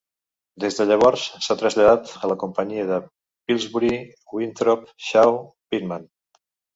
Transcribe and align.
Des 0.61 0.75
de 0.79 0.85
llavors 0.91 1.25
s'ha 1.47 1.57
traslladat 1.59 2.13
a 2.27 2.29
la 2.31 2.37
companyia 2.43 2.85
de 2.91 2.97
Pillsbury, 3.51 3.99
Winthrop, 4.39 4.89
Shaw, 5.09 5.37
Pittman. 5.75 6.09